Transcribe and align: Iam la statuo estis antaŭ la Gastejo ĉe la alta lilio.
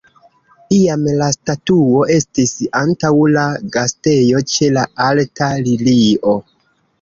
Iam 0.75 1.03
la 1.17 1.25
statuo 1.35 2.01
estis 2.15 2.53
antaŭ 2.79 3.11
la 3.35 3.43
Gastejo 3.77 4.43
ĉe 4.55 4.71
la 4.79 4.87
alta 5.11 5.53
lilio. 5.69 6.35